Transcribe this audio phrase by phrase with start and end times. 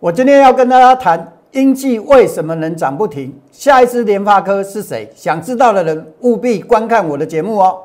[0.00, 5.10] 我今天要跟大家谈英记为什么能涨不停，下一支联发科是谁？
[5.16, 7.76] 想知道的人务必观看我的节目哦。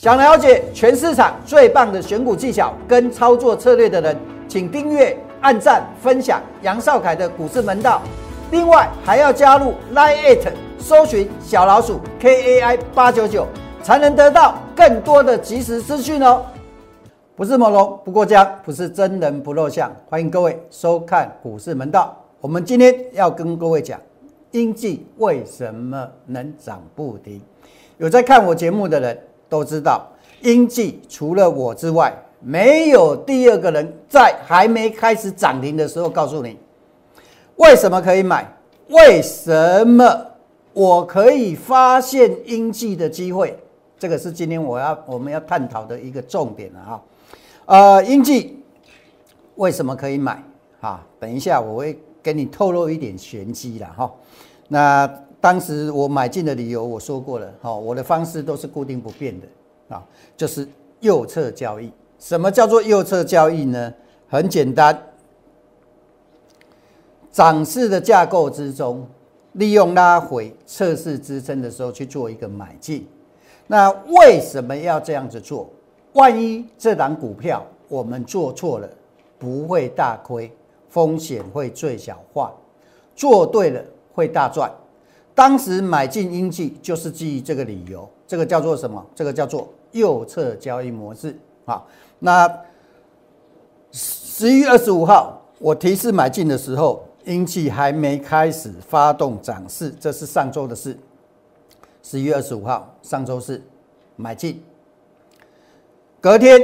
[0.00, 4.16] 想了解全市场最棒的选股技巧跟操作策略的人，
[4.48, 8.00] 请订阅、按赞、分享杨少凯的股市门道。
[8.50, 13.46] 另外还要加入 Line It，搜寻小老鼠 KAI 八九九，
[13.82, 16.46] 才能得到更多的即时资讯哦。
[17.36, 19.94] 不是猛龙不过江，不是真人不露相。
[20.08, 22.16] 欢迎各位收看股市门道。
[22.40, 24.00] 我们今天要跟各位讲，
[24.52, 27.42] 英记为什么能涨不停？
[27.98, 29.24] 有在看我节目的人。
[29.50, 30.06] 都知道，
[30.42, 36.56] 英记除了我之外，没有第二个人在还没开始涨停的时候告诉你
[37.56, 38.50] 为什么可以买，
[38.88, 40.26] 为什么
[40.72, 43.58] 我可以发现英记的机会，
[43.98, 47.02] 这个是今天我要我们要探讨的一个重点了哈。
[47.66, 48.62] 呃，英记
[49.56, 50.42] 为什么可以买？
[50.80, 54.10] 哈，等一下我会给你透露一点玄机了哈。
[54.68, 55.10] 那。
[55.40, 59.46] 当时我买进的理由我说过了，好，我的方式都是固定不变的，
[59.96, 60.04] 啊，
[60.36, 60.68] 就是
[61.00, 61.90] 右侧交易。
[62.18, 63.92] 什么叫做右侧交易呢？
[64.28, 64.96] 很简单，
[67.32, 69.08] 涨势的架构之中，
[69.54, 73.08] 利用拉回测试支撑的时候去做一个买进。
[73.66, 75.70] 那为什么要这样子做？
[76.12, 78.88] 万一这档股票我们做错了，
[79.38, 80.52] 不会大亏，
[80.88, 82.50] 风险会最小化；
[83.16, 84.70] 做对了会大赚。
[85.40, 89.02] 当时买进英记就是基于这个理由，这个叫做什么？
[89.14, 91.82] 这个叫做右侧交易模式啊。
[92.18, 92.46] 那
[93.90, 100.94] 十一月二十五号我提示买进的时候，英记还没开始发动涨势，这是上周的事。
[102.02, 103.62] 十一月二十五号，上周四
[104.16, 104.62] 买进，
[106.20, 106.60] 隔天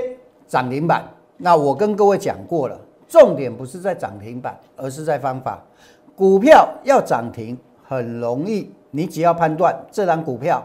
[0.46, 1.02] 涨停板。
[1.38, 5.62] 那我跟各位讲过了，重点不是在涨停板，而是在方法。
[6.14, 7.56] 股票要涨停。
[7.88, 10.64] 很容易，你只要判断这张股票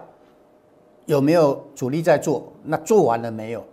[1.05, 3.63] 有没有主力在做，那做完了没有？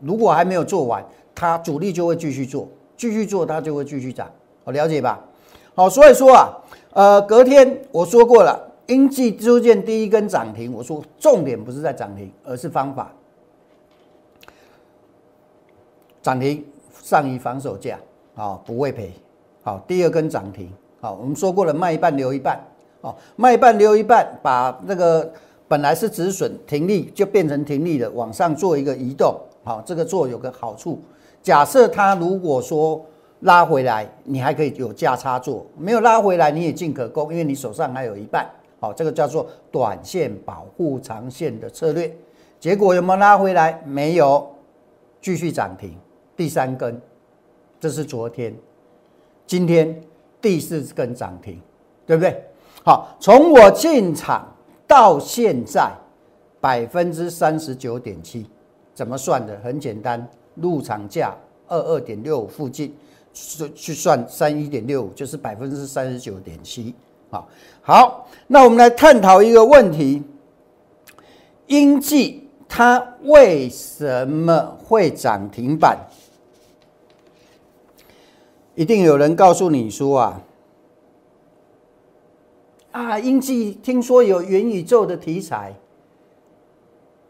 [0.00, 1.04] 如果还没有做完，
[1.34, 4.30] 它主力就会继续做，继续做它就会继续涨，
[4.64, 5.20] 好了解吧？
[5.74, 6.48] 好，所以说啊，
[6.92, 13.10] 呃，隔天我说过了，英记出现第一根涨停，我说重点不是在涨停，而是方法。
[16.20, 16.64] 涨停
[17.02, 17.98] 上移防守价，
[18.34, 19.12] 好不会赔。
[19.62, 20.70] 好，第二根涨停，
[21.00, 22.60] 好，我们说过了，卖一半留一半。
[23.02, 25.30] 哦，卖一半留一半，把那个
[25.68, 29.38] 本来是止损停利就变成停利的，往上做一个移动。
[29.64, 31.00] 好，这个做有个好处，
[31.42, 33.04] 假设它如果说
[33.40, 38.48] 拉回来，你还可以有价差做；没有拉回来，你也进可攻，因为你手上还有一半。
[38.80, 42.12] 好，这个叫做短线保护长线的策略。
[42.58, 43.80] 结果有没有拉回来？
[43.84, 44.48] 没有，
[45.20, 45.96] 继续涨停，
[46.36, 47.00] 第三根，
[47.80, 48.54] 这是昨天，
[49.46, 50.00] 今天
[50.40, 51.60] 第四根涨停，
[52.06, 52.44] 对不对？
[52.84, 54.44] 好，从我进场
[54.88, 55.88] 到现在，
[56.60, 58.44] 百分之三十九点七，
[58.92, 59.56] 怎么算的？
[59.62, 61.32] 很简单，入场价
[61.68, 62.92] 二二点六附近，
[63.32, 66.92] 去去算三一点六五，就是百分之三十九点七。
[67.30, 67.48] 好，
[67.82, 70.20] 好，那我们来探讨一个问题：
[71.68, 75.96] 英记它为什么会涨停板？
[78.74, 80.40] 一定有人告诉你说啊。
[82.92, 85.74] 啊，英记听说有元宇宙的题材。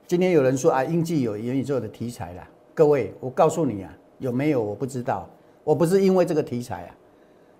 [0.09, 2.43] 今天有人说啊，英记有元宇宙的题材了。
[2.75, 5.28] 各位，我告诉你啊，有没有我不知道。
[5.62, 6.91] 我不是因为这个题材啊，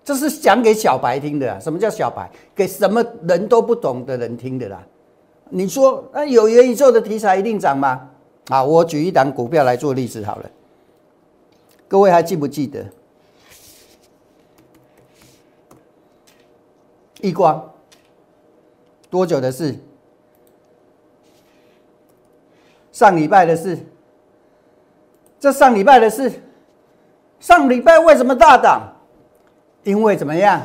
[0.03, 1.57] 这是讲给小白听的。
[1.61, 2.29] 什么叫小白？
[2.53, 4.85] 给什么人都不懂的人听的啦。
[5.49, 8.09] 你说啊，有元宇宙的题材一定涨吗？
[8.49, 10.51] 啊，我举一档股票来做例子好了。
[11.87, 12.85] 各位还记不记得？
[17.21, 17.72] 易光。
[19.13, 19.75] 多久的事？
[22.91, 23.77] 上礼拜的事。
[25.39, 26.31] 这上礼拜的事，
[27.39, 28.81] 上礼拜为什么大涨？
[29.83, 30.59] 因为怎么样？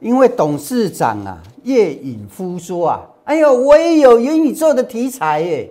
[0.00, 5.70] 因为董事长啊，叶隐夫说啊，哎呦，我也有元宇宙的题材耶。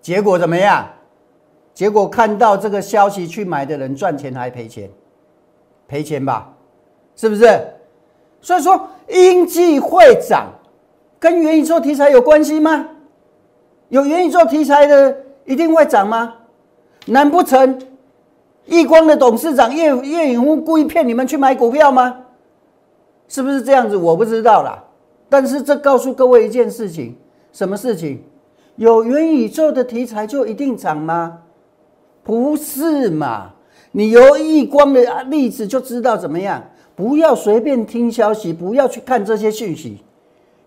[0.00, 0.84] 结果怎么样？
[1.72, 4.90] 结果看到这个消息去买的人赚钱还赔钱？
[5.86, 6.52] 赔钱吧，
[7.14, 7.46] 是不是？
[8.40, 10.48] 所以说，应季会涨。
[11.20, 12.88] 跟元宇宙题材有关系吗？
[13.90, 15.14] 有元宇宙题材的
[15.44, 16.34] 一定会涨吗？
[17.06, 17.78] 难不成
[18.64, 22.16] 亿光的董事长叶叶永富故意骗你们去买股票吗？
[23.28, 23.96] 是不是这样子？
[23.96, 24.82] 我不知道啦。
[25.28, 27.14] 但是这告诉各位一件事情，
[27.52, 28.24] 什么事情？
[28.76, 31.40] 有元宇宙的题材就一定涨吗？
[32.22, 33.50] 不是嘛？
[33.92, 36.62] 你由亿光的例子就知道怎么样？
[36.96, 40.02] 不要随便听消息，不要去看这些讯息，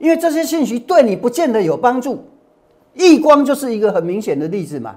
[0.04, 2.22] 因为这些信息对你不见得有帮助。
[2.94, 4.94] 易光就是一个很明显的例子嘛。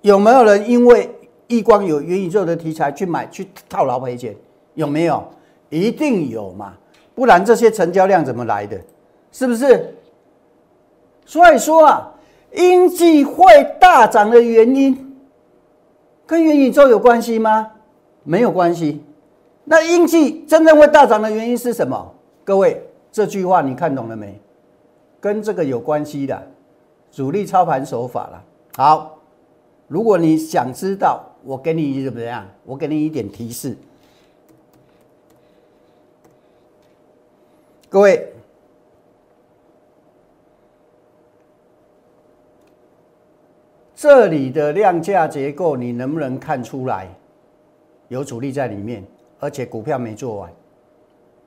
[0.00, 1.10] 有没有人因为
[1.48, 4.32] 易光有元宇宙的题材去买去套牢赔钱？
[4.74, 5.24] 有没有？
[5.70, 6.74] 一定有嘛，
[7.16, 8.78] 不然这些成交量怎么来的？
[9.32, 9.92] 是不是？
[11.26, 12.08] 所以说啊，
[12.54, 13.44] 英记会
[13.80, 15.16] 大涨的原因
[16.24, 17.72] 跟元宇宙有关系吗？
[18.22, 19.02] 没有关系。
[19.64, 22.14] 那英记真正会大涨的原因是什么？
[22.44, 22.80] 各位，
[23.12, 24.40] 这句话你看懂了没？
[25.20, 26.42] 跟这个有关系的
[27.12, 28.44] 主力操盘手法了。
[28.74, 29.18] 好，
[29.86, 32.44] 如果你想知道，我给你怎么样？
[32.64, 33.76] 我给你一点提示。
[37.90, 38.32] 各位，
[43.94, 47.14] 这里的量价结构，你能不能看出来
[48.08, 49.04] 有主力在里面，
[49.38, 50.50] 而且股票没做完？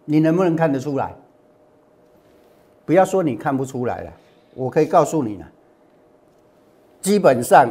[0.06, 1.16] 你能不能看得出来？
[2.86, 4.12] 不要说你看不出来了，
[4.54, 5.46] 我可以告诉你了，
[7.02, 7.68] 基本上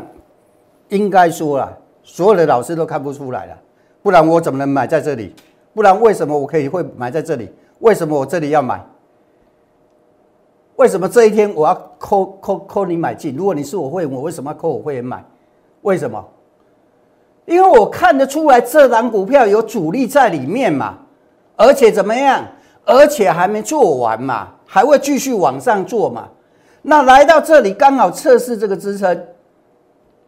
[0.88, 3.58] 应该说了，所有的老师都看不出来了，
[4.02, 5.34] 不然我怎么能买在这里？
[5.72, 7.50] 不然为什么我可以会买在这里？
[7.80, 8.84] 为什么我这里要买？
[10.76, 13.36] 为什么这一天我要扣扣扣你买进？
[13.36, 15.24] 如果你是我会员，我为什么要扣我会员买？
[15.82, 16.24] 为什么？
[17.46, 20.98] 因为我看得出来这档股票有主力在里面嘛，
[21.56, 22.44] 而且怎么样？
[22.84, 26.28] 而且还没做完嘛，还会继续往上做嘛。
[26.82, 29.26] 那来到这里刚好测试这个支撑，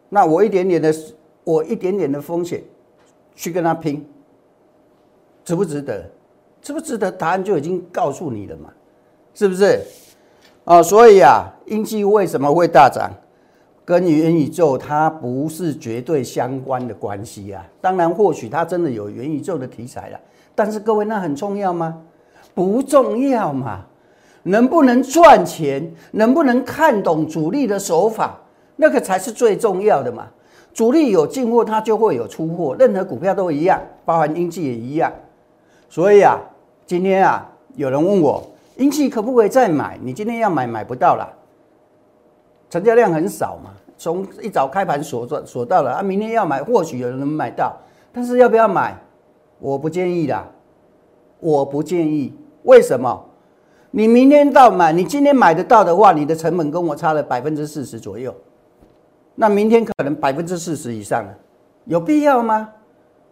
[0.09, 0.93] 那我一点点的，
[1.43, 2.63] 我一点点的风险
[3.35, 4.03] 去跟他拼，
[5.45, 6.03] 值不值得？
[6.61, 7.11] 值不值得？
[7.11, 8.69] 答案就已经告诉你了嘛，
[9.35, 9.79] 是不是？
[10.65, 13.11] 啊，所以啊，英气为什么会大涨，
[13.85, 17.63] 跟元宇宙它不是绝对相关的关系啊。
[17.79, 20.19] 当然，或许它真的有元宇宙的题材了，
[20.55, 22.01] 但是各位，那很重要吗？
[22.57, 23.85] 不重要嘛。
[24.41, 28.35] 能不能赚钱，能不能看懂主力的手法，
[28.77, 30.25] 那个才是最重要的嘛。
[30.73, 35.13] 主力有进货，它就会有出货，任何股票都一样，包含英气也一样。
[35.87, 36.39] 所以啊。
[36.87, 37.45] 今天啊，
[37.75, 38.41] 有人问我，
[38.77, 39.99] 英气可不可以再买？
[40.01, 41.27] 你今天要买买不到了，
[42.69, 43.71] 成交量很少嘛。
[43.97, 47.75] 从一早开盘锁锁锁到了啊，明天要买，或许有人能买到，
[48.13, 48.97] 但是要不要买？
[49.59, 50.47] 我不建议啦，
[51.41, 52.33] 我不建议。
[52.67, 53.25] 为什么？
[53.91, 58.35] 你明天到买，你今天买得到的话，你的成本跟我差了百分之四十左右，
[59.35, 61.33] 那明天可能百分之四十以上了，
[61.85, 62.69] 有必要吗？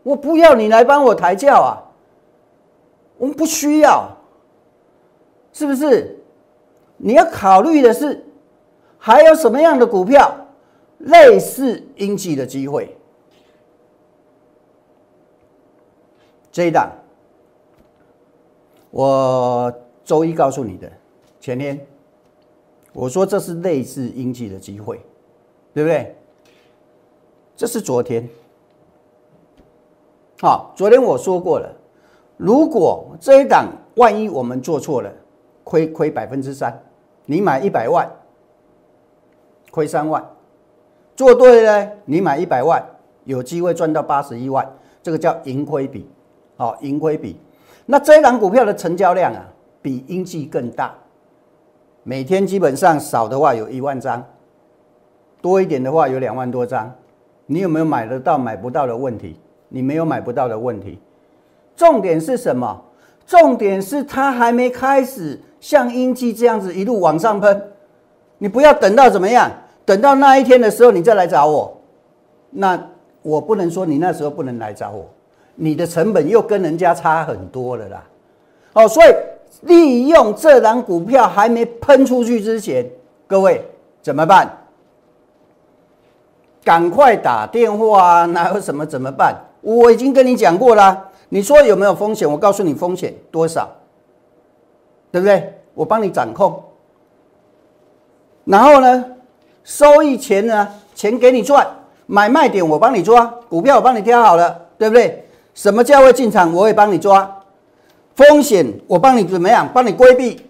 [0.03, 1.83] 我不要你来帮我抬轿啊！
[3.17, 4.07] 我们不需要，
[5.51, 6.17] 是不是？
[6.95, 8.25] 你要考虑的是，
[8.97, 10.33] 还有什么样的股票
[10.99, 12.95] 类似应季的机会？
[16.51, 16.89] 这一档，
[18.91, 19.73] 我
[20.03, 20.91] 周一告诉你的，
[21.39, 21.79] 前天
[22.93, 24.99] 我说这是类似应季的机会，
[25.73, 26.15] 对不对？
[27.57, 28.27] 这是昨天，
[30.39, 31.71] 好，昨天我说过了。
[32.37, 35.11] 如果这一档万一我们做错了，
[35.63, 36.83] 亏亏百分之三，
[37.25, 38.09] 你买一百万，
[39.71, 40.21] 亏三万；
[41.15, 42.83] 做对了，你买一百万，
[43.23, 44.69] 有机会赚到八十一万，
[45.01, 46.09] 这个叫盈亏比，
[46.57, 47.37] 好，盈亏比。
[47.85, 49.45] 那这一档股票的成交量啊，
[49.81, 50.94] 比英记更大，
[52.04, 54.23] 每天基本上少的话有一万张，
[55.42, 56.94] 多一点的话有两万多张。
[57.45, 59.39] 你有没有买得到买不到的问题？
[59.69, 60.99] 你没有买不到的问题。
[61.75, 62.81] 重点是什么？
[63.27, 67.69] 重点是它还没开始像英记这样子一路往上喷，
[68.39, 69.51] 你不要等到怎么样？
[69.85, 71.81] 等到那一天的时候你再来找我，
[72.49, 72.89] 那
[73.21, 75.07] 我不能说你那时候不能来找我，
[75.56, 78.04] 你的成本又跟人家差很多了啦。
[78.74, 79.16] 哦，所以
[79.62, 82.85] 利用这档股票还没喷出去之前，
[83.26, 83.66] 各位
[84.02, 84.50] 怎么办？
[86.64, 88.26] 赶快打电话啊！
[88.26, 89.35] 哪有什么怎么办？
[89.62, 91.09] 我已经跟你讲过了。
[91.30, 92.30] 你说有没有风险？
[92.30, 93.69] 我告诉你风险多少，
[95.12, 95.54] 对不对？
[95.74, 96.64] 我帮你掌控。
[98.45, 99.06] 然后呢，
[99.64, 100.68] 收益钱呢？
[100.94, 101.68] 钱给你赚，
[102.06, 105.24] 买卖点我帮你抓，股票我帮你挑好了，对不对？
[105.56, 107.44] 什么价位进场我也帮你抓，
[108.14, 109.68] 风险我帮你怎么样？
[109.74, 110.45] 帮你规避。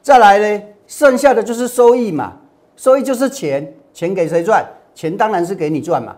[0.00, 2.34] 再来呢，剩下的就是收益嘛，
[2.76, 4.64] 收益就是钱，钱给谁赚？
[4.94, 6.16] 钱当然是给你赚嘛。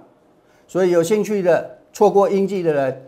[0.68, 1.72] 所以有兴趣的。
[1.96, 3.02] 错过应季的人，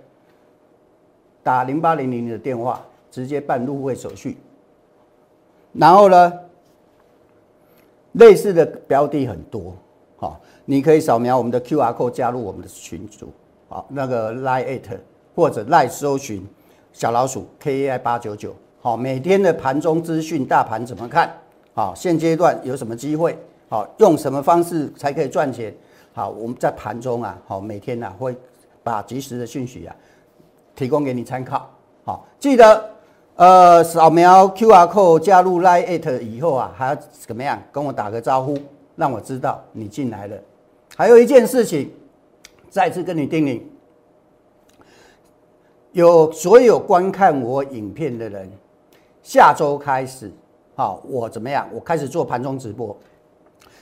[1.42, 4.38] 打零八零零的电话，直接办入会手续。
[5.74, 6.32] 然后呢，
[8.12, 9.76] 类似的标的很多，
[10.16, 13.30] 好，你可以扫描我们的 Q R code 加入我们的群组，
[13.68, 14.98] 好，那个 Line at
[15.38, 16.44] 或者 Line 搜寻
[16.92, 21.32] 小老鼠 K A I 八九九，好，每天的盘中资讯，大盘怎么看？
[21.74, 23.38] 好，现阶段有什么机会？
[23.68, 25.72] 好，用什么方式才可以赚钱？
[26.12, 28.36] 好，我们在盘中啊，好，每天呢会
[28.82, 29.94] 把及时的讯息啊
[30.74, 31.70] 提供给你参考。
[32.02, 32.90] 好，记得
[33.36, 37.62] 呃扫描 Q R code 加入 Line 以后啊，还要怎么样？
[37.70, 38.58] 跟我打个招呼，
[38.96, 40.36] 让我知道你进来了。
[40.96, 41.92] 还有一件事情，
[42.68, 43.60] 再次跟你叮咛，
[45.92, 48.50] 有所有观看我影片的人，
[49.22, 50.30] 下周开始，
[50.76, 51.66] 好，我怎么样？
[51.72, 52.96] 我开始做盘中直播。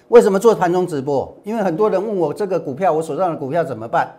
[0.08, 1.36] 为什么做盘中直播？
[1.42, 4.14] 因为很多人问我这个股票，我手上的股票怎么办？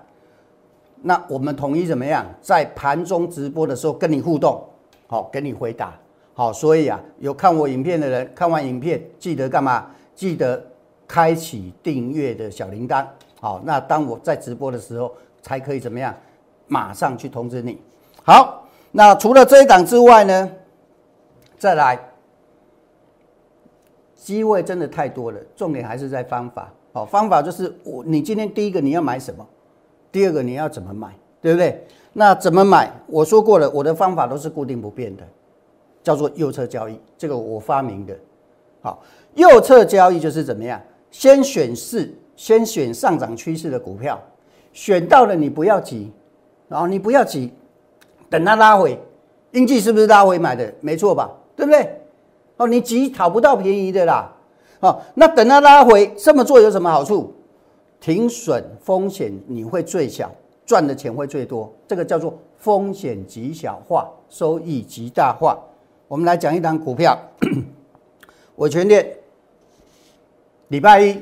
[1.01, 2.25] 那我们统一怎么样？
[2.41, 4.61] 在盘中直播的时候跟你互动，
[5.07, 5.97] 好，给你回答。
[6.33, 9.87] 好，所以啊，有看我影片的人，看完影片记得干嘛？
[10.13, 10.61] 记得
[11.07, 13.05] 开启订阅的小铃铛。
[13.39, 16.13] 好，那当我在直播的时候，才可以怎么样？
[16.67, 17.79] 马上去通知你。
[18.23, 20.51] 好，那除了这一档之外呢？
[21.57, 21.99] 再来。
[24.15, 26.69] 机会真的太多了，重点还是在方法。
[26.91, 29.47] 好，方法就是我，你今天第一个你要买什么，
[30.11, 31.87] 第二个你要怎么买，对不对？
[32.11, 32.91] 那怎么买？
[33.07, 35.23] 我说过了，我的方法都是固定不变的，
[36.03, 38.17] 叫做右侧交易，这个我发明的。
[38.81, 39.01] 好，
[39.35, 40.81] 右侧交易就是怎么样？
[41.09, 44.21] 先选市，先选上涨趋势的股票，
[44.73, 46.11] 选到了你不要急，
[46.67, 47.51] 然后你不要急，
[48.29, 48.99] 等它拉回，
[49.51, 50.73] 英记是不是拉回买的？
[50.81, 51.31] 没错吧？
[51.55, 52.01] 对不对？
[52.57, 54.33] 哦，你急讨不到便宜的啦，
[54.79, 57.33] 哦，那等它拉回，这么做有什么好处？
[57.99, 60.31] 停损风险你会最小，
[60.65, 65.57] 赚的钱会最多，这个叫做风险极小化，收益极大化。
[66.07, 67.17] 我们来讲一档股票，
[68.55, 69.17] 我全店，
[70.67, 71.21] 礼拜一，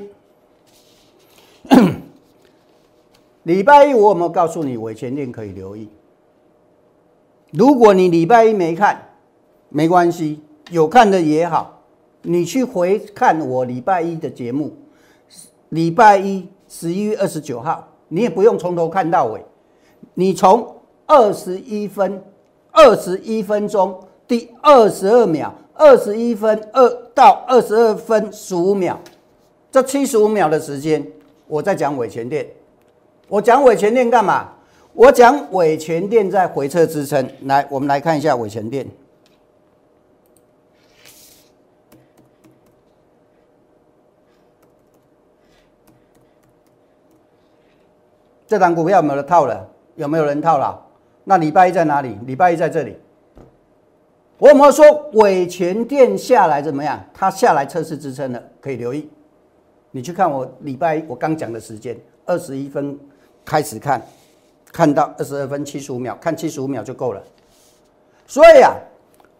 [3.46, 5.88] 礼拜一我有没有告诉你伟全店可以留意？
[7.52, 9.00] 如果你礼拜一没看，
[9.68, 10.40] 没关系。
[10.72, 11.80] 有看的也好，
[12.22, 14.76] 你去回看我礼拜一的节目，
[15.68, 19.40] 礼拜一十一月二十九号，你也不用从头看到尾，
[20.14, 20.66] 你从
[21.06, 22.20] 二十一分
[22.72, 28.98] 二十一分钟第二十二秒，二十一分二到二十二分十五秒，
[29.70, 31.06] 这七十五秒的时间，
[31.46, 32.44] 我在讲尾前店，
[33.28, 34.52] 我讲尾前店干嘛？
[34.92, 38.86] 我讲尾前店在回撤支撑，来，我们来看一下尾前店。
[48.46, 49.68] 这档股票有没有套了？
[49.96, 50.80] 有没有人套了？
[51.24, 52.16] 那礼拜一在哪里？
[52.26, 52.96] 礼拜一在这里。
[54.38, 57.04] 我有没有说尾权店下来怎么样？
[57.12, 59.10] 它下来测试支撑了，可以留意。
[59.90, 62.98] 你去看我礼拜一我刚讲的时间，二十一分
[63.46, 64.04] 开始看，
[64.72, 67.22] 看到二十二分七十五秒，看七十五秒就够了。
[68.26, 68.74] 所以啊，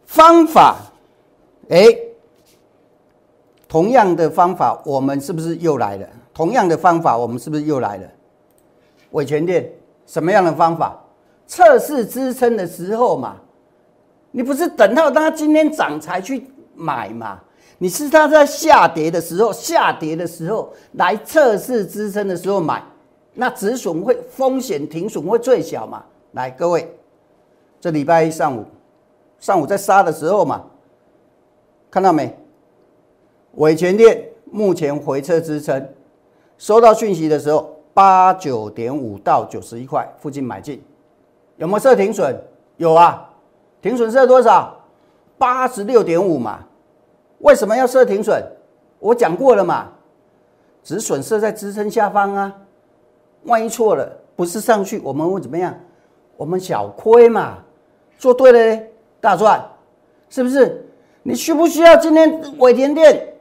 [0.06, 0.76] 方法，
[1.68, 1.84] 哎，
[3.68, 6.08] 同样的方法，我们是不是又来了？
[6.32, 8.08] 同样的方法，我们是不是又来了？
[9.10, 9.70] 伟权店
[10.06, 11.02] 什么样的方法
[11.46, 13.36] 测试支撑的时候嘛？
[14.30, 17.40] 你不是等到它今天涨才去买嘛？
[17.78, 22.82] 你是它在下跌的时候，下跌的时候来测试支撑的时候买，
[23.36, 26.02] 那止损会风险停损会最小嘛？
[26.32, 26.92] 来，各位，
[27.80, 28.64] 这礼拜一上午
[29.38, 30.64] 上午在杀的时候嘛，
[31.90, 32.36] 看到没？
[33.56, 35.86] 伟权店目前回撤支撑，
[36.58, 37.74] 收到讯息的时候。
[37.96, 40.84] 八九点五到九十一块附近买进，
[41.56, 42.36] 有没有设停损？
[42.76, 43.30] 有啊，
[43.80, 44.78] 停损设多少？
[45.38, 46.58] 八十六点五嘛。
[47.38, 48.38] 为什么要设停损？
[48.98, 49.88] 我讲过了嘛，
[50.82, 52.54] 止损设在支撑下方啊。
[53.46, 55.74] 万一错了，不是上去，我们会怎么样？
[56.36, 57.58] 我们小亏嘛。
[58.18, 58.82] 做对了，
[59.20, 59.62] 大赚，
[60.30, 60.86] 是不是？
[61.22, 63.34] 你需不需要今天尾田店？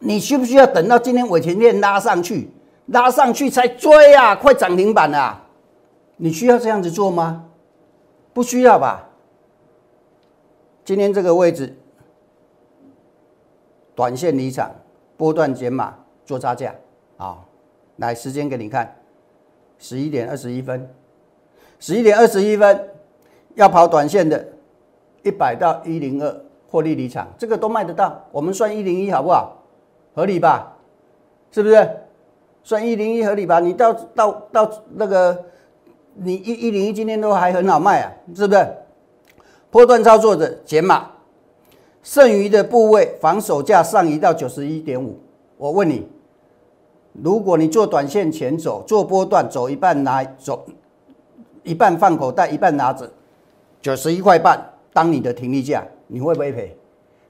[0.00, 2.50] 你需不需要等到今天尾田店拉上去？
[2.86, 4.34] 拉上去才追啊！
[4.34, 5.40] 快涨停板了，
[6.16, 7.44] 你需要这样子做吗？
[8.32, 9.08] 不需要吧。
[10.84, 11.76] 今天这个位置，
[13.94, 14.74] 短线离场，
[15.16, 15.94] 波段减码
[16.24, 16.74] 做差价
[17.18, 17.38] 啊！
[17.98, 18.96] 来，时间给你看，
[19.78, 20.88] 十一点二十一分，
[21.78, 22.88] 十一点二十一分
[23.54, 24.48] 要跑短线的，
[25.22, 28.24] 一百到一零二获利离场，这个都卖得到。
[28.30, 29.56] 我们算一零一好不好？
[30.14, 30.76] 合理吧？
[31.50, 31.88] 是不是？
[32.62, 33.60] 算一零一合理吧？
[33.60, 35.44] 你到到到那个，
[36.14, 38.66] 你一一零一今天都还很好卖啊，是不是？
[39.70, 41.10] 波段操作的减码，
[42.02, 45.18] 剩余的部位防守价上移到九十一点五。
[45.56, 46.06] 我问你，
[47.22, 50.64] 如果你做短线前走，做波段走一半拿走
[51.62, 53.10] 一半放口袋，一半拿着
[53.80, 54.58] 九十一块半
[54.92, 56.76] 当你的停利价，你会不会赔？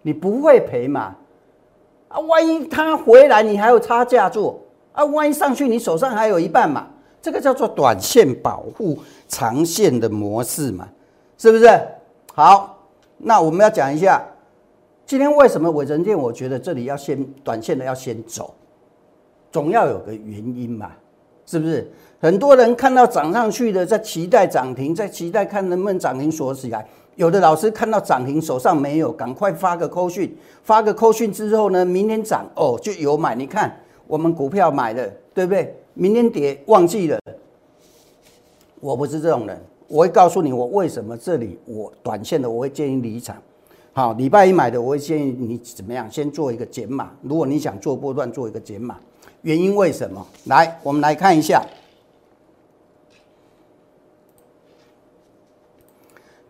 [0.03, 1.15] 你不会赔嘛？
[2.09, 4.61] 啊，万一它回来，你还有差价做。
[4.93, 6.87] 啊，万一上去你手上还有一半嘛，
[7.21, 10.89] 这个叫做短线保护长线的模式嘛，
[11.37, 11.69] 是不是？
[12.35, 12.79] 好，
[13.19, 14.25] 那我们要讲一下，
[15.05, 16.19] 今天为什么伟成店？
[16.19, 18.55] 我觉得这里要先短线的要先走，
[19.51, 20.93] 总要有个原因嘛，
[21.47, 21.91] 是不是？
[22.21, 26.87] 很多人看到涨上去的，在期待涨停，在期待看能不能涨停锁起来。
[27.17, 33.75] 有的老师看到涨停手上没有，赶快发个扣讯，发个扣讯之后呢，明天涨哦就有买，你看。
[34.07, 35.77] 我们股票买了，对不对？
[35.93, 37.21] 明天跌忘记了。
[38.81, 43.37] 我不是这种人，我会告诉你我为什么这里我短线的我会建议离场。
[43.93, 46.11] 好，礼拜一买的我会建议你怎么样？
[46.11, 47.11] 先做一个减码。
[47.21, 48.97] 如果你想做波段，做一个减码。
[49.43, 50.27] 原因为什么？
[50.47, 51.63] 来，我们来看一下。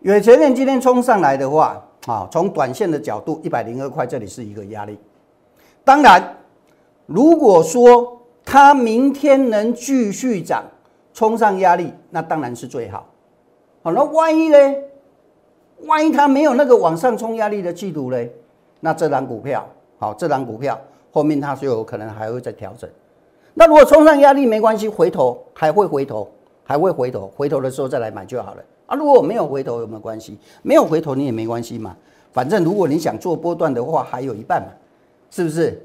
[0.01, 4.97] 远前面今天冲上来的话，啊，从短线的角度，一百零二块这里是一个压力。
[5.83, 6.35] 当然。
[7.11, 10.63] 如果说它明天能继续涨，
[11.11, 13.03] 冲上压力，那当然是最好。
[13.81, 14.75] 好，那万一呢？
[15.87, 18.29] 万一它没有那个往上冲压力的企图呢？
[18.81, 19.67] 那这张股票，
[19.97, 20.79] 好，这张股票
[21.11, 22.89] 后面它就有可能还会再调整。
[23.53, 26.29] 那如果冲上压力没关系，回头还会回头，
[26.63, 28.63] 还会回头，回头的时候再来买就好了。
[28.85, 30.37] 啊，如果没有回头有没有关系？
[30.61, 31.95] 没有回头你也没关系嘛。
[32.31, 34.69] 反正如果你想做波段的话，还有一半嘛，
[35.31, 35.81] 是不是？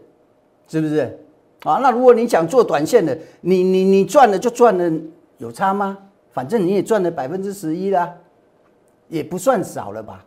[0.69, 1.19] 是不是
[1.65, 1.79] 啊？
[1.83, 5.01] 那如果你想做短线的，你你你赚了就赚了，
[5.39, 5.99] 有差吗？
[6.33, 8.15] 反正你也赚了百分之十一啦，
[9.09, 10.25] 也不算少了吧？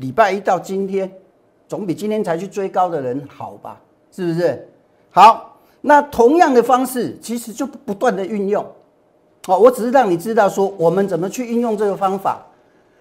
[0.00, 1.10] 礼拜一到今天，
[1.66, 3.80] 总比今天才去追高的人好吧？
[4.18, 4.68] 是不是？
[5.10, 8.64] 好，那同样的方式其实就不断的运用。
[9.46, 12.44] 哦，我只是让你知道说我们怎么去运用这个方法。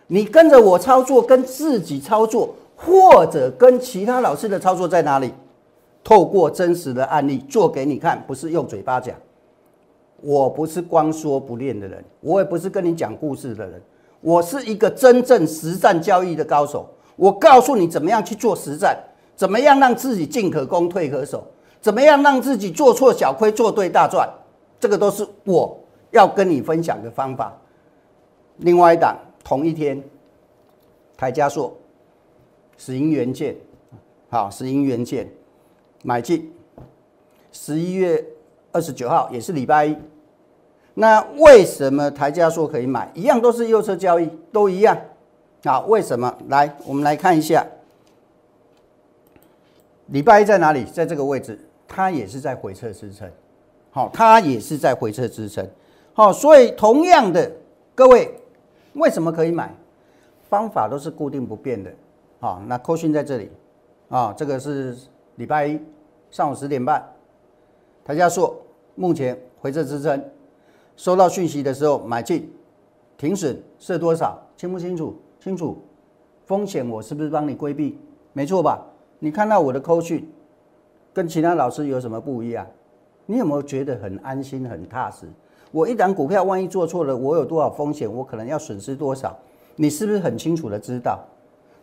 [0.05, 5.33] 你跟着我操作，跟自己操作，或者跟其他老师的操作在哪里？
[6.03, 9.15] 透过真实的案例做给你看，不是用嘴巴讲。
[10.21, 13.81] 我不是光说不练的人，我也不是跟你讲故事的人，
[14.21, 16.87] 我是一个真正实战交易的高手。
[17.17, 18.97] 我告诉你怎么样去做实战，
[19.37, 21.47] 怎么样让自己进可攻退可守，
[21.79, 24.27] 怎么样让自己做错小亏做对大赚，
[24.79, 25.79] 这个都是我
[26.11, 27.55] 要跟你分享的方法。
[28.57, 30.03] 另外一档同一天，
[31.15, 31.77] 台加硕，
[32.77, 33.55] 石英元件，
[34.29, 35.31] 好，石英元件。
[36.03, 36.53] 买进，
[37.51, 38.23] 十一月
[38.71, 39.97] 二十九号也是礼拜一。
[40.93, 43.11] 那为什么台家说可以买？
[43.13, 44.97] 一样都是右侧交易，都一样。
[45.63, 46.33] 啊，为什么？
[46.47, 47.65] 来，我们来看一下，
[50.07, 50.83] 礼拜一在哪里？
[50.85, 53.29] 在这个位置，它也是在回撤支撑。
[53.91, 55.67] 好，它也是在回撤支撑。
[56.13, 57.51] 好，所以同样的，
[57.95, 58.33] 各位
[58.93, 59.73] 为什么可以买？
[60.49, 61.91] 方法都是固定不变的。
[62.39, 63.51] 好，那扣讯在这里。
[64.09, 64.97] 啊，这个是。
[65.37, 65.79] 礼拜一
[66.31, 67.07] 上午十点半，
[68.03, 68.59] 台加硕
[68.95, 70.19] 目前回撤支撑，
[70.95, 72.51] 收到讯息的时候买进，
[73.19, 74.43] 停损设多少？
[74.55, 75.15] 清不清楚？
[75.39, 75.79] 清楚。
[76.47, 77.99] 风险我是不是帮你规避？
[78.33, 78.83] 没错吧？
[79.19, 80.27] 你看到我的扣讯，
[81.13, 82.65] 跟其他老师有什么不一样？
[83.25, 85.25] 你有没有觉得很安心、很踏实？
[85.71, 88.11] 我一档股票万一做错了，我有多少风险？
[88.11, 89.37] 我可能要损失多少？
[89.75, 91.19] 你是不是很清楚的知道？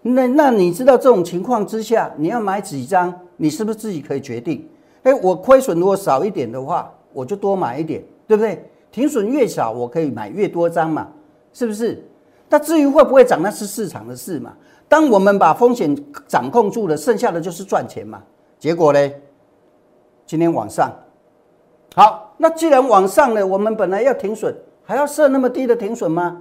[0.01, 3.13] 那那你知道这种情况之下，你要买几张？
[3.37, 4.67] 你是不是自己可以决定？
[5.03, 8.65] 哎，我亏损如果少一点的话，我就多买一点，对不对？
[8.91, 11.09] 停损越少，我可以买越多张嘛，
[11.53, 12.03] 是不是？
[12.49, 14.55] 那至于会不会涨，那是市场的事嘛。
[14.89, 18.23] 当我们把风险掌控住了，剩下的就是赚钱嘛。
[18.59, 19.11] 结果呢？
[20.27, 20.91] 今天往上，
[21.95, 26.41] 好，那既然往上了，我们本来要停损，还要设那么低的停损吗？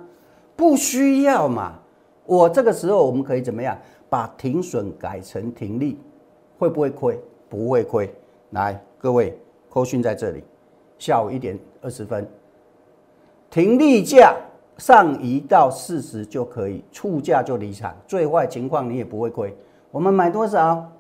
[0.55, 1.73] 不需要嘛。
[2.25, 3.77] 我这个时候我们可以怎么样？
[4.09, 5.99] 把停损改成停利。
[6.57, 7.19] 会不会亏？
[7.49, 8.13] 不会亏。
[8.51, 9.37] 来，各位，
[9.69, 10.41] 扣讯在这里，
[10.97, 12.25] 下午一点二十分，
[13.49, 14.33] 停利价
[14.77, 17.95] 上移到四十就可以，出价就离场。
[18.07, 19.55] 最坏情况你也不会亏。
[19.91, 20.91] 我们买多少？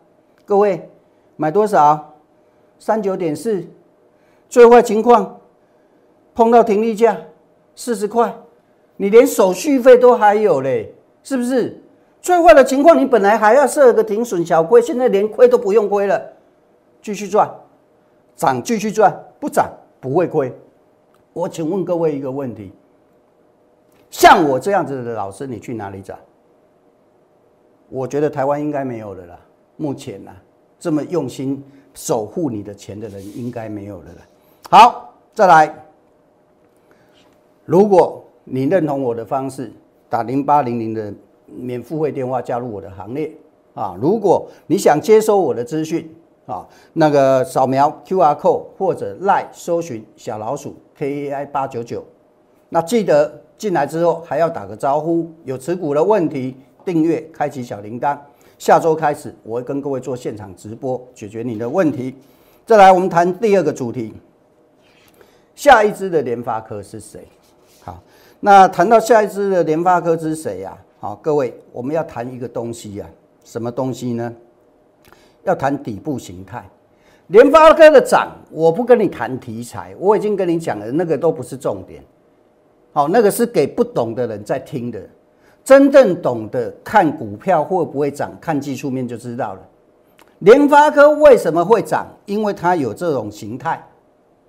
[0.45, 0.89] 各位
[1.35, 2.13] 买多少？
[2.79, 3.65] 三九点四。
[4.49, 5.39] 最坏情况
[6.35, 7.17] 碰到停利价
[7.75, 8.35] 四十块，
[8.97, 11.81] 你连手续费都还有嘞，是不是？
[12.21, 16.21] 最坏的情况，你本来还要设个停损小亏，现在连亏都不用亏了，
[17.01, 17.49] 继续赚，
[18.35, 20.55] 涨继续赚，不涨不会亏。
[21.33, 22.71] 我请问各位一个问题：
[24.13, 26.15] 像我这样子的老师，你去哪里找？
[27.89, 29.39] 我觉得台湾应该没有了啦。
[29.75, 30.31] 目前呢，
[30.79, 31.63] 这么用心
[31.95, 34.21] 守护你的钱的人，应该没有了啦。
[34.69, 35.75] 好，再来。
[37.65, 39.71] 如果你认同我的方式，
[40.09, 41.11] 打零八零零的
[41.47, 43.31] 免付费电话加入我的行列
[43.73, 43.97] 啊！
[43.99, 52.05] 如果你想接收我的资讯啊，那个扫描 Q R code 或者赖搜寻小老鼠 K A I 八九九，
[52.73, 58.17] 那记得进来之后还要打个招呼，有持股的问题，订阅开启小铃铛。
[58.57, 62.15] 下周开始我会跟各位做现场直播，解决你的问题。
[62.65, 64.11] 再来，我们谈第二个主题，
[65.53, 67.27] 下一支的联发科是谁？
[67.83, 68.01] 好。
[68.39, 70.75] 那谈到下一支的联发科是谁呀？
[70.99, 73.05] 好，各位，我们要谈一个东西呀，
[73.43, 74.33] 什么东西呢？
[75.43, 76.67] 要谈底部形态。
[77.27, 82.03] 联发科的涨，我不跟你谈题材，我已经跟你讲了，那个都不是重点。
[82.93, 85.01] 好，那个是给不懂的人在听的，
[85.63, 89.61] 真正懂得看股票会不会涨，看技术面就知道了。
[90.39, 92.05] 联发科为什么会涨？
[92.25, 93.83] 因为它有这种形态。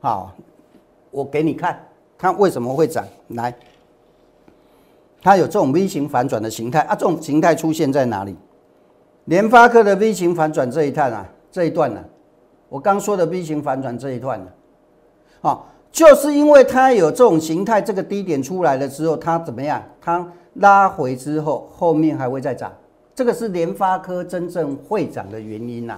[0.00, 0.34] 好，
[1.10, 1.82] 我给你看，
[2.18, 3.04] 它为什么会涨？
[3.28, 3.54] 来。
[5.22, 8.36] 它有这种 V 型反转的形态啊，这种形态出现在哪里？
[9.24, 12.04] 联发科的 V 型反转这一段啊，这一段呢，
[12.68, 14.50] 我刚说的 V 型反转这一段呢，
[15.40, 19.80] 好，就是因为它有这种形态，这个低点出来了之后，它怎么样？
[20.02, 22.72] 它拉回之后，后面还会再涨，
[23.14, 25.96] 这个是联发科真正会涨的原因呐，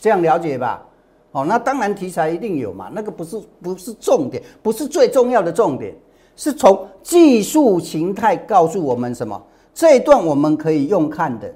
[0.00, 0.82] 这样了解吧？
[1.30, 5.94] 哦，那当然题材一定有嘛，那个不是不是重点，不是最重要的重点。
[6.34, 9.40] 是从技术形态告诉我们什么？
[9.72, 11.48] 这一段我们可以用看的，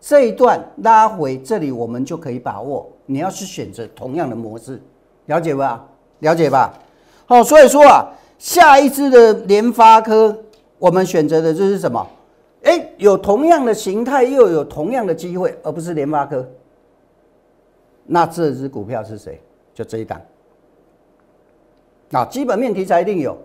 [0.00, 2.88] 这一段拉回这里我们就可以把握。
[3.04, 4.80] 你要是选择同样的模式，
[5.26, 5.84] 了解吧？
[6.20, 6.72] 了解吧？
[7.26, 8.08] 好，所以说啊，
[8.38, 10.36] 下一支的联发科，
[10.78, 12.06] 我们选择的就是什么？
[12.62, 16.46] 哎，有同样的形态，又有同样的机会，而不是联发科。
[18.04, 19.40] 那这支股票是谁？
[19.74, 20.20] 就这一档。
[22.12, 23.36] 啊，基本面题材一定有。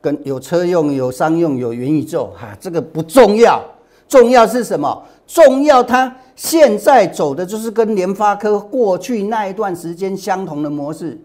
[0.00, 3.60] 跟有车用、有商用、有元宇宙，哈，这个不重要，
[4.06, 5.02] 重要是什么？
[5.26, 11.18] 重要它现在走的就是跟联发科过去那一段时间相同的模式，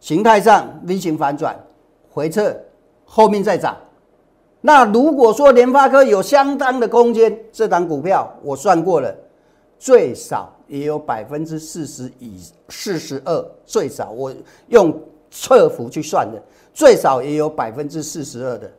[0.00, 1.56] 形态上 V 型反转，
[2.10, 2.56] 回撤，
[3.04, 3.76] 后面再涨。
[4.62, 9.14] 那如果说联发科有相当的空间，这档股票我算过了，
[9.78, 14.34] 最少也有百分之四十以四十二，最少我
[14.68, 14.98] 用
[15.30, 16.42] 测幅去算的。
[16.72, 18.70] 最少也有百分之四十二的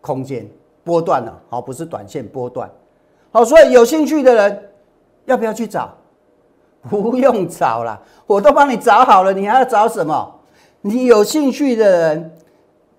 [0.00, 0.48] 空间
[0.82, 2.70] 波段了，好，不是短线波段，
[3.30, 4.70] 好，所以有兴趣的人
[5.26, 5.94] 要不要去找？
[6.88, 10.35] 不用找了，我都帮你找好了，你还要找什么？
[10.88, 12.30] 你有兴趣的人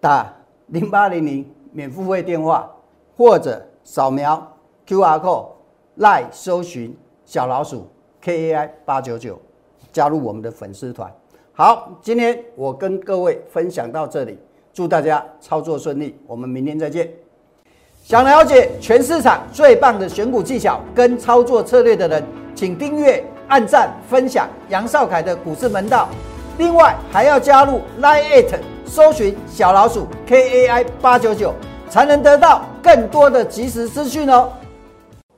[0.02, 0.34] 打
[0.66, 2.70] 零八零零免付费电话，
[3.16, 4.46] 或者扫描
[4.86, 5.46] Q R code
[5.96, 7.88] 来搜寻小老鼠
[8.20, 9.40] K A I 八九九，
[9.94, 11.10] 加入我们的粉丝团。
[11.54, 14.38] 好，今天我跟各位分享到这里，
[14.74, 17.10] 祝大家操作顺利，我们明天再见。
[18.04, 22.22] 想了解全市场最棒的选股技巧跟操作策略的人，
[22.54, 26.10] 请订阅、按赞、分享杨少凯的股市门道。
[26.58, 31.54] 另外还要加入 Line It，搜寻小老鼠 KAI 八九九，
[31.90, 34.50] 才能得到更多的即时资讯哦。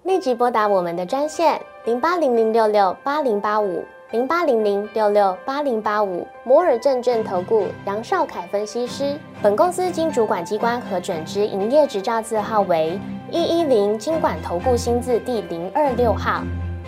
[0.04, 3.84] 立即拨打我们的专线零八零零六六八零八五。
[4.12, 16.42] 零八零零六六八零八五摩尔证券投顾杨少凯分析师，本公司经主管机关核准之营业执照字号为一一零金管投顾新字第零二六号。